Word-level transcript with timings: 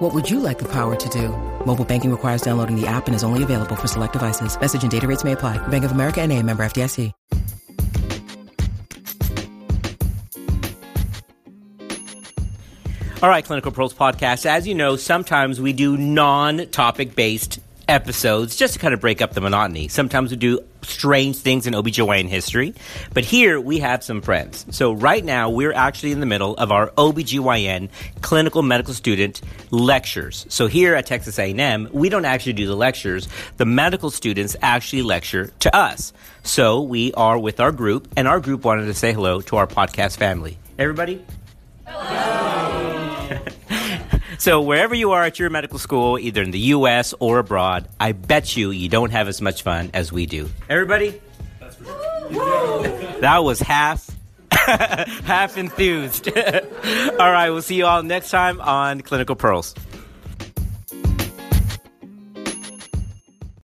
What 0.00 0.14
would 0.14 0.30
you 0.30 0.40
like 0.40 0.58
the 0.58 0.68
power 0.72 0.96
to 0.96 1.08
do? 1.10 1.28
Mobile 1.66 1.84
banking 1.84 2.10
requires 2.10 2.40
downloading 2.40 2.74
the 2.74 2.86
app 2.86 3.06
and 3.06 3.14
is 3.14 3.22
only 3.22 3.42
available 3.42 3.76
for 3.76 3.86
select 3.86 4.14
devices. 4.14 4.58
Message 4.58 4.82
and 4.82 4.90
data 4.90 5.06
rates 5.06 5.24
may 5.24 5.32
apply. 5.32 5.58
Bank 5.68 5.84
of 5.84 5.92
America 5.92 6.22
and 6.22 6.32
a 6.32 6.42
member 6.42 6.64
FDIC. 6.64 7.12
All 13.22 13.28
right, 13.28 13.44
Clinical 13.44 13.70
Pearls 13.70 13.92
Podcast. 13.92 14.46
As 14.46 14.66
you 14.66 14.74
know, 14.74 14.96
sometimes 14.96 15.60
we 15.60 15.74
do 15.74 15.98
non 15.98 16.66
topic 16.68 17.14
based 17.14 17.58
episodes 17.90 18.54
just 18.54 18.74
to 18.74 18.78
kind 18.78 18.94
of 18.94 19.00
break 19.00 19.20
up 19.20 19.32
the 19.32 19.40
monotony. 19.40 19.88
Sometimes 19.88 20.30
we 20.30 20.36
do 20.36 20.60
strange 20.82 21.36
things 21.36 21.66
in 21.66 21.74
OBGYN 21.74 22.28
history, 22.28 22.74
but 23.12 23.24
here 23.24 23.60
we 23.60 23.80
have 23.80 24.04
some 24.04 24.22
friends. 24.22 24.64
So 24.70 24.92
right 24.92 25.24
now 25.24 25.50
we're 25.50 25.72
actually 25.72 26.12
in 26.12 26.20
the 26.20 26.26
middle 26.26 26.56
of 26.56 26.70
our 26.70 26.90
OBGYN 26.90 27.90
clinical 28.22 28.62
medical 28.62 28.94
student 28.94 29.40
lectures. 29.70 30.46
So 30.48 30.68
here 30.68 30.94
at 30.94 31.06
Texas 31.06 31.38
A&M, 31.38 31.88
we 31.92 32.08
don't 32.08 32.24
actually 32.24 32.54
do 32.54 32.66
the 32.66 32.76
lectures. 32.76 33.28
The 33.56 33.66
medical 33.66 34.10
students 34.10 34.56
actually 34.62 35.02
lecture 35.02 35.50
to 35.60 35.76
us. 35.76 36.12
So 36.44 36.82
we 36.82 37.12
are 37.14 37.38
with 37.38 37.58
our 37.58 37.72
group 37.72 38.08
and 38.16 38.28
our 38.28 38.40
group 38.40 38.64
wanted 38.64 38.86
to 38.86 38.94
say 38.94 39.12
hello 39.12 39.40
to 39.42 39.56
our 39.56 39.66
podcast 39.66 40.16
family. 40.16 40.58
Everybody? 40.78 41.22
So 44.40 44.62
wherever 44.62 44.94
you 44.94 45.10
are 45.10 45.22
at 45.22 45.38
your 45.38 45.50
medical 45.50 45.78
school, 45.78 46.18
either 46.18 46.40
in 46.42 46.50
the 46.50 46.72
U.S. 46.72 47.12
or 47.20 47.40
abroad, 47.40 47.86
I 48.00 48.12
bet 48.12 48.56
you 48.56 48.70
you 48.70 48.88
don't 48.88 49.10
have 49.10 49.28
as 49.28 49.42
much 49.42 49.62
fun 49.62 49.90
as 49.92 50.10
we 50.10 50.24
do. 50.24 50.48
Everybody? 50.66 51.20
that 53.20 53.40
was 53.44 53.60
half 53.60 54.10
half 54.50 55.58
enthused. 55.58 56.28
all 56.38 57.30
right, 57.30 57.50
we'll 57.50 57.60
see 57.60 57.74
you 57.74 57.84
all 57.84 58.02
next 58.02 58.30
time 58.30 58.62
on 58.62 59.02
Clinical 59.02 59.36
Pearls. 59.36 59.74